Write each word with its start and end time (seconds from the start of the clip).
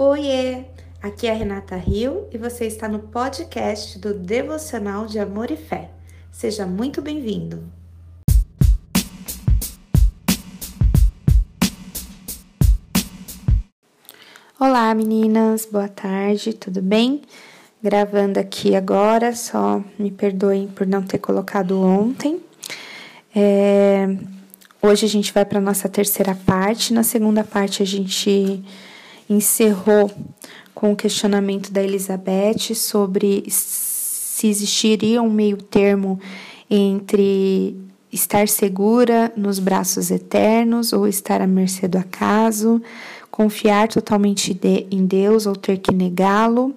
Oiê! 0.00 0.62
Aqui 1.02 1.26
é 1.26 1.32
a 1.32 1.34
Renata 1.34 1.74
Rio 1.74 2.28
e 2.32 2.38
você 2.38 2.66
está 2.66 2.86
no 2.86 3.00
podcast 3.00 3.98
do 3.98 4.14
Devocional 4.14 5.06
de 5.06 5.18
Amor 5.18 5.50
e 5.50 5.56
Fé. 5.56 5.90
Seja 6.30 6.64
muito 6.64 7.02
bem-vindo! 7.02 7.64
Olá 14.56 14.94
meninas, 14.94 15.66
boa 15.66 15.88
tarde, 15.88 16.52
tudo 16.52 16.80
bem? 16.80 17.22
Gravando 17.82 18.38
aqui 18.38 18.76
agora, 18.76 19.34
só 19.34 19.82
me 19.98 20.12
perdoem 20.12 20.68
por 20.68 20.86
não 20.86 21.02
ter 21.02 21.18
colocado 21.18 21.76
ontem. 21.82 22.40
É, 23.34 24.06
hoje 24.80 25.06
a 25.06 25.08
gente 25.08 25.32
vai 25.32 25.44
para 25.44 25.60
nossa 25.60 25.88
terceira 25.88 26.36
parte. 26.46 26.94
Na 26.94 27.02
segunda 27.02 27.42
parte, 27.42 27.82
a 27.82 27.86
gente 27.86 28.64
encerrou 29.28 30.10
com 30.74 30.92
o 30.92 30.96
questionamento 30.96 31.72
da 31.72 31.82
Elizabeth 31.82 32.74
sobre 32.74 33.44
se 33.48 34.46
existiria 34.46 35.20
um 35.20 35.30
meio 35.30 35.56
termo 35.56 36.20
entre 36.70 37.76
estar 38.12 38.48
segura 38.48 39.32
nos 39.36 39.58
braços 39.58 40.10
eternos 40.10 40.92
ou 40.92 41.06
estar 41.06 41.40
à 41.40 41.46
mercê 41.46 41.88
do 41.88 41.98
acaso, 41.98 42.80
confiar 43.30 43.88
totalmente 43.88 44.54
de, 44.54 44.86
em 44.90 45.04
Deus 45.04 45.46
ou 45.46 45.56
ter 45.56 45.78
que 45.78 45.92
negá-lo. 45.92 46.74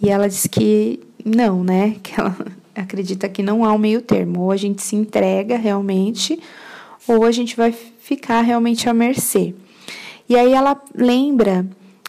E 0.00 0.08
ela 0.08 0.28
diz 0.28 0.46
que 0.46 1.00
não, 1.24 1.62
né? 1.62 1.96
Que 2.02 2.18
ela 2.18 2.36
acredita 2.74 3.28
que 3.28 3.42
não 3.42 3.64
há 3.64 3.72
um 3.72 3.78
meio 3.78 4.02
termo. 4.02 4.40
Ou 4.40 4.50
a 4.50 4.56
gente 4.56 4.82
se 4.82 4.96
entrega 4.96 5.56
realmente, 5.56 6.38
ou 7.06 7.24
a 7.24 7.30
gente 7.30 7.56
vai 7.56 7.72
ficar 7.72 8.40
realmente 8.40 8.88
à 8.88 8.94
mercê. 8.94 9.54
E 10.28 10.36
aí 10.36 10.52
ela 10.52 10.80
lembra 10.94 11.66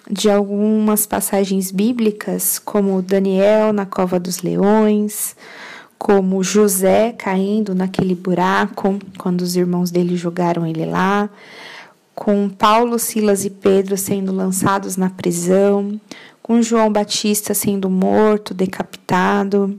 de 0.10 0.30
algumas 0.30 1.06
passagens 1.06 1.72
bíblicas, 1.72 2.58
como 2.60 3.02
Daniel 3.02 3.74
na 3.74 3.86
cova 3.86 4.20
dos 4.20 4.42
leões, 4.42 5.36
como 5.98 6.44
José 6.44 7.14
caindo 7.18 7.76
naquele 7.76 8.16
buraco 8.16 9.00
quando 9.18 9.42
os 9.42 9.56
irmãos 9.56 9.92
dele 9.92 10.16
jogaram 10.16 10.66
ele 10.66 10.86
lá, 10.86 11.30
com 12.16 12.50
Paulo, 12.50 12.98
Silas 12.98 13.46
e 13.46 13.50
Pedro 13.50 13.98
sendo 13.98 14.32
lançados 14.32 14.98
na 14.98 15.10
prisão, 15.10 16.00
com 16.42 16.62
João 16.62 16.92
Batista 16.92 17.54
sendo 17.54 17.90
morto, 17.90 18.54
decapitado, 18.54 19.78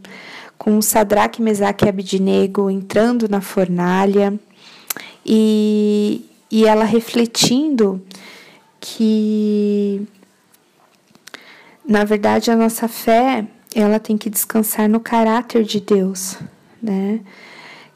com 0.59 0.81
Sadraque, 0.83 1.41
Mesaque 1.41 1.87
e 1.87 1.89
Abidnego 1.89 2.69
entrando 2.69 3.29
na 3.29 3.41
fornalha. 3.41 4.39
E, 5.25 6.28
e 6.51 6.65
ela 6.65 6.85
refletindo 6.85 8.03
que 8.81 10.07
na 11.87 12.05
verdade 12.05 12.51
a 12.51 12.57
nossa 12.57 12.89
fé 12.89 13.47
ela 13.75 13.99
tem 13.99 14.17
que 14.17 14.31
descansar 14.31 14.89
no 14.89 15.01
caráter 15.01 15.63
de 15.63 15.81
Deus, 15.81 16.37
né? 16.83 17.21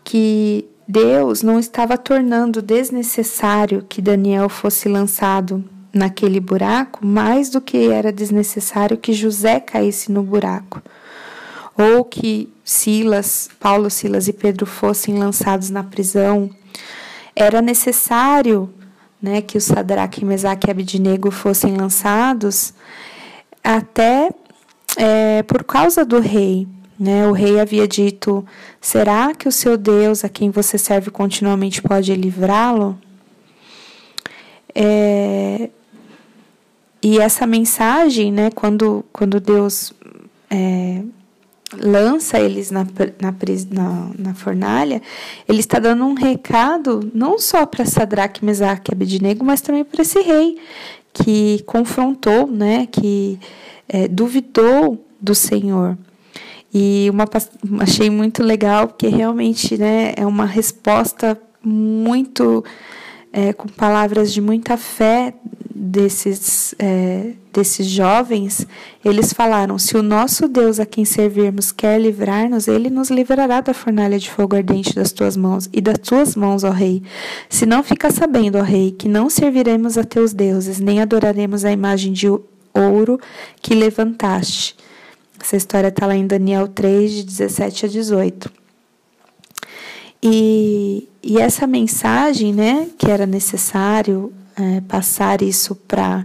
Que 0.04 0.68
Deus 0.86 1.42
não 1.42 1.58
estava 1.58 1.96
tornando 1.96 2.60
desnecessário 2.60 3.86
que 3.88 4.02
Daniel 4.02 4.48
fosse 4.48 4.88
lançado 4.88 5.64
naquele 5.92 6.40
buraco 6.40 7.04
mais 7.04 7.50
do 7.50 7.60
que 7.60 7.88
era 7.88 8.12
desnecessário 8.12 8.96
que 8.96 9.12
José 9.12 9.60
caísse 9.60 10.10
no 10.10 10.22
buraco, 10.22 10.82
ou 11.76 12.04
que 12.04 12.52
Silas, 12.64 13.48
Paulo, 13.60 13.90
Silas 13.90 14.28
e 14.28 14.32
Pedro 14.32 14.66
fossem 14.66 15.18
lançados 15.18 15.70
na 15.70 15.82
prisão. 15.82 16.50
Era 17.34 17.62
necessário 17.62 18.72
né, 19.20 19.40
que 19.40 19.56
o 19.56 19.60
Sadraque, 19.60 20.24
Mesaque 20.24 20.68
e 20.68 20.70
Abidnego 20.70 21.30
fossem 21.30 21.76
lançados 21.76 22.74
até 23.62 24.30
é, 24.96 25.42
por 25.44 25.64
causa 25.64 26.04
do 26.04 26.18
rei. 26.18 26.66
Né? 26.98 27.26
O 27.26 27.32
rei 27.32 27.60
havia 27.60 27.86
dito: 27.86 28.44
Será 28.80 29.34
que 29.34 29.48
o 29.48 29.52
seu 29.52 29.76
Deus, 29.76 30.24
a 30.24 30.28
quem 30.28 30.50
você 30.50 30.76
serve 30.76 31.10
continuamente, 31.10 31.80
pode 31.80 32.14
livrá-lo? 32.14 32.98
É, 34.74 35.70
e 37.02 37.18
essa 37.18 37.46
mensagem, 37.46 38.30
né, 38.32 38.50
quando, 38.50 39.04
quando 39.12 39.40
Deus 39.40 39.92
é, 40.48 41.02
lança 41.80 42.38
eles 42.38 42.70
na, 42.70 42.84
na, 43.20 43.34
na, 43.70 44.10
na, 44.18 44.34
fornalha, 44.34 45.00
ele 45.48 45.60
está 45.60 45.78
dando 45.78 46.04
um 46.04 46.14
recado 46.14 47.10
não 47.14 47.38
só 47.38 47.64
para 47.66 47.84
Sadraque, 47.84 48.44
Mesaque 48.44 48.90
e 48.90 48.94
Abednego, 48.94 49.44
mas 49.44 49.60
também 49.60 49.84
para 49.84 50.02
esse 50.02 50.20
rei 50.20 50.58
que 51.12 51.62
confrontou, 51.66 52.46
né, 52.46 52.86
que 52.90 53.38
é, 53.88 54.08
duvidou 54.08 55.04
do 55.20 55.34
Senhor. 55.34 55.96
E 56.74 57.08
uma, 57.10 57.26
achei 57.80 58.08
muito 58.08 58.42
legal, 58.42 58.88
porque 58.88 59.08
realmente 59.08 59.76
né, 59.76 60.14
é 60.16 60.24
uma 60.24 60.46
resposta 60.46 61.38
muito 61.62 62.64
é, 63.32 63.52
com 63.52 63.68
palavras 63.68 64.32
de 64.32 64.40
muita 64.40 64.76
fé 64.76 65.34
desses, 65.74 66.74
é, 66.78 67.32
desses 67.52 67.86
jovens, 67.86 68.66
eles 69.04 69.32
falaram: 69.32 69.78
se 69.78 69.96
o 69.96 70.02
nosso 70.02 70.48
Deus 70.48 70.78
a 70.78 70.86
quem 70.86 71.04
servirmos 71.04 71.72
quer 71.72 72.00
livrar-nos, 72.00 72.68
ele 72.68 72.90
nos 72.90 73.10
livrará 73.10 73.60
da 73.60 73.72
fornalha 73.74 74.18
de 74.18 74.30
fogo 74.30 74.56
ardente 74.56 74.94
das 74.94 75.12
tuas 75.12 75.36
mãos 75.36 75.68
e 75.72 75.80
das 75.80 75.98
tuas 75.98 76.36
mãos, 76.36 76.64
ó 76.64 76.70
Rei. 76.70 77.02
Se 77.48 77.66
não 77.66 77.82
fica 77.82 78.10
sabendo, 78.10 78.58
ó 78.58 78.62
Rei, 78.62 78.92
que 78.92 79.08
não 79.08 79.30
serviremos 79.30 79.96
a 79.96 80.04
teus 80.04 80.32
deuses, 80.32 80.78
nem 80.78 81.00
adoraremos 81.00 81.64
a 81.64 81.72
imagem 81.72 82.12
de 82.12 82.26
ouro 82.74 83.18
que 83.60 83.74
levantaste. 83.74 84.76
Essa 85.40 85.56
história 85.56 85.88
está 85.88 86.06
lá 86.06 86.14
em 86.14 86.26
Daniel 86.26 86.68
3, 86.68 87.12
de 87.12 87.24
17 87.24 87.86
a 87.86 87.88
18. 87.88 88.52
E, 90.22 91.08
e 91.20 91.38
essa 91.38 91.66
mensagem, 91.66 92.52
né, 92.52 92.86
que 92.96 93.10
era 93.10 93.26
necessário 93.26 94.32
é, 94.56 94.80
passar 94.82 95.42
isso 95.42 95.74
para 95.74 96.24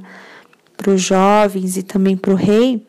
os 0.87 1.01
jovens 1.01 1.77
e 1.77 1.83
também 1.83 2.15
para 2.15 2.31
o 2.31 2.35
rei, 2.35 2.85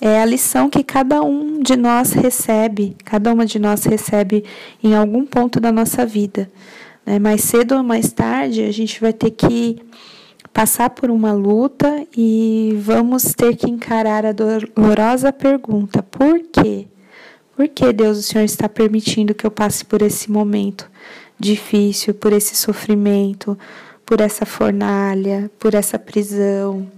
é 0.00 0.22
a 0.22 0.24
lição 0.24 0.70
que 0.70 0.82
cada 0.82 1.22
um 1.22 1.60
de 1.60 1.76
nós 1.76 2.12
recebe, 2.12 2.96
cada 3.04 3.32
uma 3.32 3.44
de 3.44 3.58
nós 3.58 3.84
recebe 3.84 4.44
em 4.82 4.94
algum 4.94 5.26
ponto 5.26 5.60
da 5.60 5.70
nossa 5.70 6.06
vida. 6.06 6.50
Né? 7.04 7.18
Mais 7.18 7.42
cedo 7.42 7.76
ou 7.76 7.82
mais 7.82 8.10
tarde, 8.10 8.62
a 8.62 8.72
gente 8.72 9.00
vai 9.00 9.12
ter 9.12 9.30
que 9.30 9.76
passar 10.52 10.90
por 10.90 11.10
uma 11.10 11.32
luta 11.32 12.06
e 12.16 12.76
vamos 12.80 13.34
ter 13.34 13.56
que 13.56 13.70
encarar 13.70 14.24
a 14.24 14.32
dolorosa 14.32 15.32
pergunta: 15.32 16.02
por 16.02 16.40
quê? 16.50 16.86
Por 17.54 17.68
que 17.68 17.92
Deus, 17.92 18.18
o 18.18 18.22
Senhor 18.22 18.44
está 18.44 18.70
permitindo 18.70 19.34
que 19.34 19.46
eu 19.46 19.50
passe 19.50 19.84
por 19.84 20.00
esse 20.00 20.30
momento 20.30 20.90
difícil, 21.38 22.14
por 22.14 22.32
esse 22.32 22.56
sofrimento, 22.56 23.58
por 24.10 24.20
essa 24.20 24.44
fornalha, 24.44 25.48
por 25.56 25.72
essa 25.72 25.96
prisão, 25.96 26.90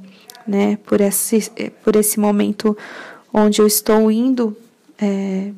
né? 0.49 0.79
Por 0.87 0.99
esse, 0.99 1.53
por 1.85 1.95
esse 1.95 2.19
momento 2.19 2.75
onde 3.31 3.61
eu 3.61 3.67
estou 3.67 4.11
indo 4.11 4.57
é, 4.99 5.51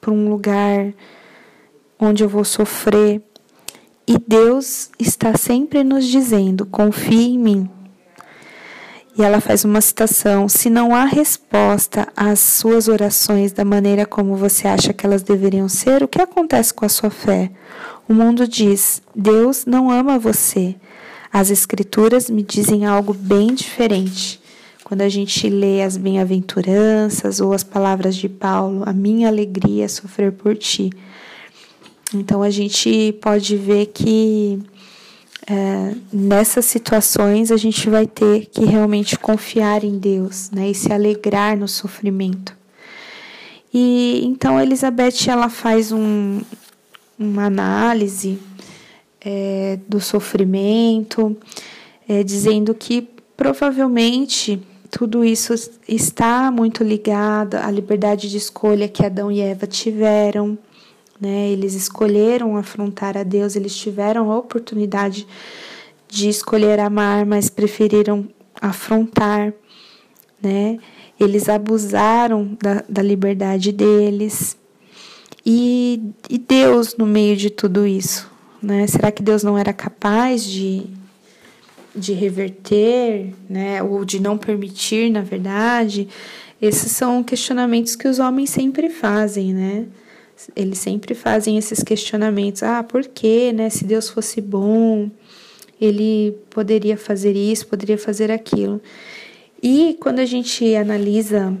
para 0.00 0.10
um 0.10 0.30
lugar 0.30 0.90
onde 2.00 2.24
eu 2.24 2.30
vou 2.30 2.46
sofrer. 2.46 3.20
E 4.06 4.16
Deus 4.26 4.88
está 4.98 5.36
sempre 5.36 5.84
nos 5.84 6.06
dizendo: 6.06 6.64
confie 6.64 7.34
em 7.34 7.38
mim, 7.38 7.70
e 9.14 9.22
ela 9.22 9.38
faz 9.38 9.66
uma 9.66 9.82
citação: 9.82 10.48
se 10.48 10.70
não 10.70 10.94
há 10.94 11.04
resposta 11.04 12.08
às 12.16 12.40
suas 12.40 12.88
orações 12.88 13.52
da 13.52 13.66
maneira 13.66 14.06
como 14.06 14.34
você 14.34 14.66
acha 14.66 14.94
que 14.94 15.04
elas 15.04 15.22
deveriam 15.22 15.68
ser, 15.68 16.02
o 16.02 16.08
que 16.08 16.22
acontece 16.22 16.72
com 16.72 16.86
a 16.86 16.88
sua 16.88 17.10
fé? 17.10 17.50
O 18.08 18.14
mundo 18.14 18.48
diz: 18.48 19.02
Deus 19.14 19.66
não 19.66 19.90
ama 19.90 20.18
você. 20.18 20.74
As 21.32 21.50
Escrituras 21.50 22.28
me 22.28 22.42
dizem 22.42 22.84
algo 22.84 23.14
bem 23.14 23.54
diferente. 23.54 24.38
Quando 24.84 25.00
a 25.00 25.08
gente 25.08 25.48
lê 25.48 25.82
as 25.82 25.96
bem-aventuranças 25.96 27.40
ou 27.40 27.54
as 27.54 27.64
palavras 27.64 28.14
de 28.14 28.28
Paulo, 28.28 28.82
a 28.84 28.92
minha 28.92 29.28
alegria 29.28 29.86
é 29.86 29.88
sofrer 29.88 30.32
por 30.32 30.54
ti. 30.56 30.90
Então 32.14 32.42
a 32.42 32.50
gente 32.50 33.12
pode 33.22 33.56
ver 33.56 33.86
que 33.86 34.60
é, 35.46 35.94
nessas 36.12 36.66
situações 36.66 37.50
a 37.50 37.56
gente 37.56 37.88
vai 37.88 38.06
ter 38.06 38.46
que 38.46 38.66
realmente 38.66 39.18
confiar 39.18 39.82
em 39.82 39.98
Deus, 39.98 40.50
né, 40.50 40.70
e 40.70 40.74
se 40.74 40.92
alegrar 40.92 41.56
no 41.56 41.66
sofrimento. 41.66 42.54
E 43.72 44.20
então 44.24 44.60
Elizabeth 44.60 45.28
ela 45.28 45.48
faz 45.48 45.90
um, 45.90 46.42
uma 47.18 47.46
análise 47.46 48.38
é, 49.24 49.78
do 49.88 50.00
sofrimento, 50.00 51.36
é, 52.08 52.22
dizendo 52.22 52.74
que 52.74 53.08
provavelmente 53.36 54.60
tudo 54.90 55.24
isso 55.24 55.54
está 55.88 56.50
muito 56.50 56.84
ligado 56.84 57.54
à 57.54 57.70
liberdade 57.70 58.28
de 58.28 58.36
escolha 58.36 58.88
que 58.88 59.04
Adão 59.04 59.30
e 59.30 59.40
Eva 59.40 59.66
tiveram 59.66 60.58
né? 61.22 61.50
Eles 61.50 61.74
escolheram 61.74 62.56
afrontar 62.56 63.16
a 63.16 63.22
Deus, 63.22 63.54
eles 63.54 63.76
tiveram 63.76 64.32
a 64.32 64.38
oportunidade 64.38 65.24
de 66.08 66.28
escolher 66.28 66.80
amar, 66.80 67.24
mas 67.24 67.48
preferiram 67.48 68.28
afrontar, 68.60 69.54
né? 70.42 70.78
Eles 71.20 71.48
abusaram 71.48 72.58
da, 72.60 72.82
da 72.88 73.02
liberdade 73.02 73.70
deles. 73.70 74.56
E, 75.46 76.02
e 76.28 76.38
Deus 76.38 76.96
no 76.96 77.06
meio 77.06 77.36
de 77.36 77.50
tudo 77.50 77.86
isso, 77.86 78.28
né? 78.62 78.86
Será 78.86 79.10
que 79.10 79.22
Deus 79.22 79.42
não 79.42 79.58
era 79.58 79.72
capaz 79.72 80.44
de, 80.44 80.84
de 81.94 82.12
reverter, 82.12 83.34
né? 83.48 83.82
Ou 83.82 84.04
de 84.04 84.20
não 84.20 84.38
permitir, 84.38 85.10
na 85.10 85.22
verdade? 85.22 86.08
Esses 86.60 86.92
são 86.92 87.22
questionamentos 87.22 87.96
que 87.96 88.06
os 88.06 88.18
homens 88.18 88.50
sempre 88.50 88.88
fazem, 88.88 89.52
né? 89.52 89.86
Eles 90.54 90.78
sempre 90.78 91.14
fazem 91.14 91.58
esses 91.58 91.82
questionamentos. 91.82 92.62
Ah, 92.62 92.82
por 92.82 93.04
quê, 93.06 93.52
né? 93.52 93.68
Se 93.68 93.84
Deus 93.84 94.08
fosse 94.08 94.40
bom, 94.40 95.10
ele 95.80 96.36
poderia 96.50 96.96
fazer 96.96 97.34
isso, 97.34 97.66
poderia 97.66 97.98
fazer 97.98 98.30
aquilo. 98.30 98.80
E 99.62 99.96
quando 100.00 100.20
a 100.20 100.24
gente 100.24 100.74
analisa 100.76 101.56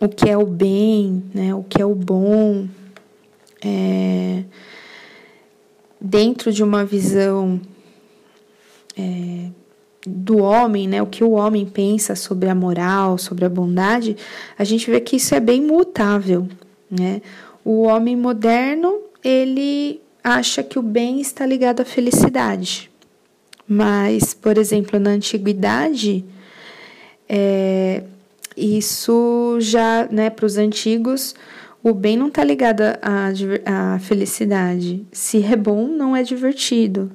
o 0.00 0.08
que 0.08 0.28
é 0.28 0.38
o 0.38 0.46
bem, 0.46 1.22
né? 1.34 1.54
O 1.54 1.62
que 1.62 1.82
é 1.82 1.84
o 1.84 1.94
bom, 1.94 2.66
é, 3.62 4.44
dentro 6.00 6.52
de 6.52 6.62
uma 6.62 6.84
visão 6.84 7.60
é, 8.96 9.50
do 10.06 10.38
homem, 10.38 10.88
né, 10.88 11.02
o 11.02 11.06
que 11.06 11.24
o 11.24 11.32
homem 11.32 11.66
pensa 11.66 12.14
sobre 12.14 12.48
a 12.48 12.54
moral, 12.54 13.18
sobre 13.18 13.44
a 13.44 13.48
bondade, 13.48 14.16
a 14.58 14.64
gente 14.64 14.90
vê 14.90 15.00
que 15.00 15.16
isso 15.16 15.34
é 15.34 15.40
bem 15.40 15.60
mutável, 15.60 16.48
né? 16.90 17.20
O 17.64 17.82
homem 17.82 18.16
moderno, 18.16 19.00
ele 19.22 20.00
acha 20.22 20.62
que 20.62 20.78
o 20.78 20.82
bem 20.82 21.20
está 21.20 21.44
ligado 21.44 21.80
à 21.80 21.84
felicidade. 21.84 22.90
Mas, 23.66 24.32
por 24.32 24.56
exemplo, 24.56 24.98
na 24.98 25.10
antiguidade, 25.10 26.24
é, 27.28 28.02
isso 28.56 29.58
já, 29.60 30.08
né, 30.10 30.30
para 30.30 30.46
os 30.46 30.56
antigos, 30.56 31.34
o 31.90 31.94
bem 31.94 32.16
não 32.16 32.28
está 32.28 32.44
ligado 32.44 32.82
à, 32.82 33.30
à 33.64 33.98
felicidade. 33.98 35.06
Se 35.12 35.42
é 35.42 35.56
bom, 35.56 35.86
não 35.86 36.14
é 36.14 36.22
divertido. 36.22 37.10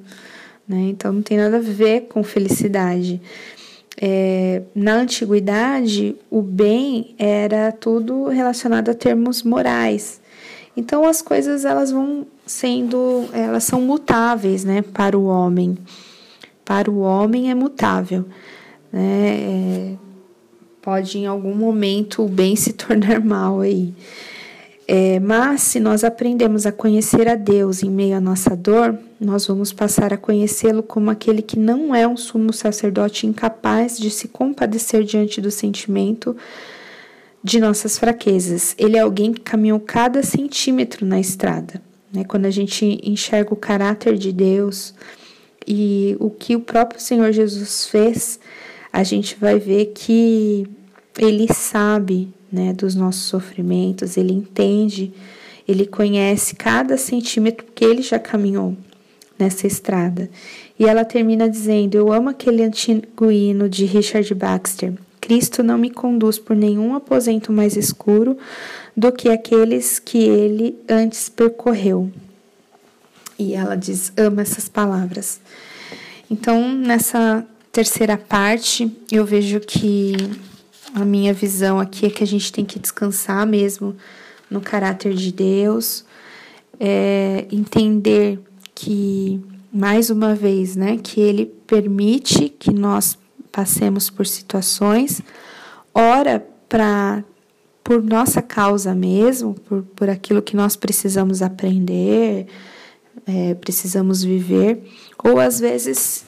Né? 0.66 0.88
Então 0.90 1.12
não 1.12 1.22
tem 1.22 1.36
nada 1.36 1.58
a 1.58 1.60
ver 1.60 2.02
com 2.02 2.22
felicidade. 2.22 3.20
É, 4.00 4.62
na 4.74 4.94
antiguidade, 4.94 6.16
o 6.30 6.42
bem 6.42 7.14
era 7.18 7.70
tudo 7.70 8.28
relacionado 8.28 8.88
a 8.88 8.94
termos 8.94 9.42
morais. 9.42 10.20
Então 10.76 11.06
as 11.06 11.22
coisas 11.22 11.64
elas 11.64 11.92
vão 11.92 12.26
sendo, 12.44 13.28
elas 13.32 13.64
são 13.64 13.80
mutáveis, 13.80 14.64
né, 14.64 14.82
para 14.82 15.16
o 15.16 15.26
homem. 15.26 15.78
Para 16.64 16.90
o 16.90 16.98
homem 17.00 17.50
é 17.50 17.54
mutável, 17.54 18.24
né? 18.92 19.38
É, 19.40 19.94
pode 20.82 21.18
em 21.18 21.26
algum 21.26 21.54
momento 21.54 22.24
o 22.24 22.28
bem 22.28 22.56
se 22.56 22.72
tornar 22.72 23.20
mal 23.24 23.60
aí. 23.60 23.94
É, 24.86 25.18
mas 25.18 25.62
se 25.62 25.80
nós 25.80 26.04
aprendemos 26.04 26.66
a 26.66 26.72
conhecer 26.72 27.26
a 27.26 27.34
Deus 27.34 27.82
em 27.82 27.90
meio 27.90 28.16
à 28.16 28.20
nossa 28.20 28.54
dor, 28.54 28.98
nós 29.18 29.46
vamos 29.46 29.72
passar 29.72 30.12
a 30.12 30.18
conhecê-lo 30.18 30.82
como 30.82 31.10
aquele 31.10 31.40
que 31.40 31.58
não 31.58 31.94
é 31.94 32.06
um 32.06 32.16
sumo 32.16 32.52
sacerdote 32.52 33.26
incapaz 33.26 33.98
de 33.98 34.10
se 34.10 34.28
compadecer 34.28 35.02
diante 35.02 35.40
do 35.40 35.50
sentimento 35.50 36.36
de 37.42 37.58
nossas 37.60 37.98
fraquezas. 37.98 38.74
Ele 38.78 38.98
é 38.98 39.00
alguém 39.00 39.32
que 39.32 39.40
caminhou 39.40 39.80
cada 39.80 40.22
centímetro 40.22 41.06
na 41.06 41.18
estrada. 41.18 41.80
Né? 42.12 42.24
Quando 42.24 42.44
a 42.44 42.50
gente 42.50 43.00
enxerga 43.02 43.54
o 43.54 43.56
caráter 43.56 44.18
de 44.18 44.32
Deus 44.32 44.94
e 45.66 46.14
o 46.20 46.28
que 46.28 46.54
o 46.56 46.60
próprio 46.60 47.00
Senhor 47.00 47.32
Jesus 47.32 47.86
fez, 47.86 48.38
a 48.92 49.02
gente 49.02 49.36
vai 49.40 49.58
ver 49.58 49.92
que 49.94 50.68
ele 51.18 51.46
sabe 51.52 52.28
né, 52.50 52.72
dos 52.72 52.94
nossos 52.94 53.22
sofrimentos, 53.22 54.16
ele 54.16 54.32
entende, 54.32 55.12
ele 55.66 55.86
conhece 55.86 56.54
cada 56.54 56.96
centímetro 56.96 57.66
que 57.74 57.84
ele 57.84 58.02
já 58.02 58.18
caminhou 58.18 58.76
nessa 59.38 59.66
estrada. 59.66 60.30
E 60.78 60.84
ela 60.84 61.04
termina 61.04 61.48
dizendo: 61.48 61.96
Eu 61.96 62.12
amo 62.12 62.28
aquele 62.28 62.62
antigo 62.62 63.30
hino 63.30 63.68
de 63.68 63.84
Richard 63.84 64.32
Baxter. 64.34 64.94
Cristo 65.20 65.62
não 65.62 65.78
me 65.78 65.88
conduz 65.88 66.38
por 66.38 66.54
nenhum 66.54 66.94
aposento 66.94 67.50
mais 67.50 67.76
escuro 67.76 68.36
do 68.94 69.10
que 69.10 69.30
aqueles 69.30 69.98
que 69.98 70.18
ele 70.18 70.78
antes 70.88 71.28
percorreu. 71.28 72.10
E 73.38 73.54
ela 73.54 73.74
diz: 73.74 74.12
ama 74.16 74.42
essas 74.42 74.68
palavras. 74.68 75.40
Então, 76.30 76.74
nessa 76.74 77.46
terceira 77.72 78.16
parte, 78.16 78.90
eu 79.10 79.24
vejo 79.24 79.60
que 79.60 80.14
a 80.94 81.04
minha 81.04 81.34
visão 81.34 81.80
aqui 81.80 82.06
é 82.06 82.10
que 82.10 82.22
a 82.22 82.26
gente 82.26 82.52
tem 82.52 82.64
que 82.64 82.78
descansar 82.78 83.44
mesmo 83.44 83.96
no 84.48 84.60
caráter 84.60 85.12
de 85.14 85.32
Deus, 85.32 86.04
é, 86.78 87.46
entender 87.50 88.38
que, 88.74 89.40
mais 89.72 90.08
uma 90.08 90.34
vez, 90.34 90.76
né, 90.76 90.96
que 91.02 91.20
Ele 91.20 91.46
permite 91.66 92.48
que 92.48 92.72
nós 92.72 93.18
passemos 93.50 94.08
por 94.08 94.26
situações, 94.26 95.20
ora 95.92 96.46
para 96.68 97.24
por 97.82 98.02
nossa 98.02 98.40
causa 98.40 98.94
mesmo, 98.94 99.52
por, 99.52 99.82
por 99.82 100.08
aquilo 100.08 100.40
que 100.40 100.56
nós 100.56 100.74
precisamos 100.74 101.42
aprender, 101.42 102.46
é, 103.26 103.54
precisamos 103.54 104.24
viver, 104.24 104.82
ou 105.22 105.38
às 105.38 105.60
vezes 105.60 106.24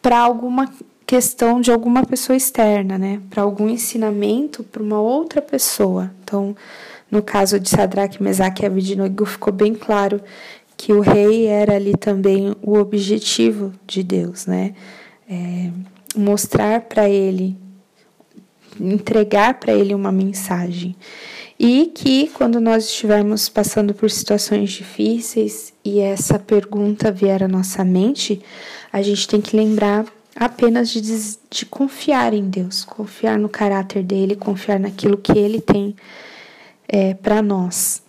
para 0.00 0.18
alguma 0.18 0.72
questão 1.10 1.60
de 1.60 1.72
alguma 1.72 2.06
pessoa 2.06 2.36
externa, 2.36 2.96
né? 2.96 3.20
Para 3.28 3.42
algum 3.42 3.68
ensinamento 3.68 4.62
para 4.62 4.80
uma 4.80 5.00
outra 5.00 5.42
pessoa. 5.42 6.08
Então, 6.22 6.54
no 7.10 7.20
caso 7.20 7.58
de 7.58 7.68
Sadraque, 7.68 8.22
Mesaque 8.22 8.62
e 8.62 8.66
Abednego, 8.66 9.26
ficou 9.26 9.52
bem 9.52 9.74
claro 9.74 10.22
que 10.76 10.92
o 10.92 11.00
rei 11.00 11.46
era 11.46 11.74
ali 11.74 11.96
também 11.96 12.54
o 12.62 12.78
objetivo 12.78 13.72
de 13.88 14.04
Deus, 14.04 14.46
né? 14.46 14.72
É, 15.28 15.72
mostrar 16.14 16.82
para 16.82 17.10
ele, 17.10 17.56
entregar 18.78 19.54
para 19.54 19.72
ele 19.72 19.92
uma 19.96 20.12
mensagem. 20.12 20.94
E 21.58 21.90
que 21.92 22.28
quando 22.28 22.60
nós 22.60 22.84
estivermos 22.84 23.48
passando 23.48 23.92
por 23.92 24.08
situações 24.12 24.70
difíceis 24.70 25.74
e 25.84 25.98
essa 25.98 26.38
pergunta 26.38 27.10
vier 27.10 27.42
à 27.42 27.48
nossa 27.48 27.84
mente, 27.84 28.40
a 28.92 29.02
gente 29.02 29.26
tem 29.26 29.40
que 29.40 29.56
lembrar 29.56 30.06
apenas 30.34 30.90
de, 30.90 31.00
de 31.50 31.66
confiar 31.66 32.32
em 32.32 32.48
Deus, 32.48 32.84
confiar 32.84 33.38
no 33.38 33.48
caráter 33.48 34.02
dele, 34.02 34.36
confiar 34.36 34.78
naquilo 34.78 35.16
que 35.16 35.36
ele 35.36 35.60
tem 35.60 35.94
é, 36.88 37.14
para 37.14 37.42
nós, 37.42 38.02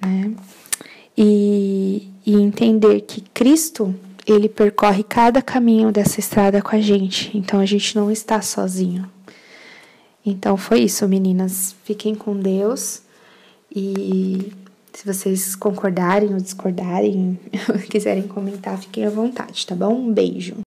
né? 0.00 0.32
E, 1.16 2.08
e 2.26 2.34
entender 2.34 3.00
que 3.02 3.22
Cristo 3.32 3.94
ele 4.26 4.48
percorre 4.48 5.02
cada 5.02 5.40
caminho 5.40 5.92
dessa 5.92 6.20
estrada 6.20 6.60
com 6.60 6.74
a 6.74 6.80
gente, 6.80 7.36
então 7.36 7.60
a 7.60 7.66
gente 7.66 7.94
não 7.96 8.10
está 8.10 8.42
sozinho. 8.42 9.08
Então 10.24 10.56
foi 10.56 10.80
isso, 10.80 11.06
meninas. 11.06 11.76
Fiquem 11.84 12.14
com 12.14 12.36
Deus 12.36 13.02
e 13.74 14.52
se 14.92 15.06
vocês 15.06 15.54
concordarem 15.54 16.32
ou 16.32 16.40
discordarem, 16.40 17.38
quiserem 17.88 18.26
comentar, 18.26 18.78
fiquem 18.78 19.04
à 19.04 19.10
vontade, 19.10 19.66
tá 19.66 19.76
bom? 19.76 19.94
Um 19.94 20.12
beijo. 20.12 20.56